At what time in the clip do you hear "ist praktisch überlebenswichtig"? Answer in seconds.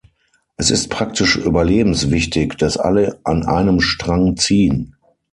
0.71-2.55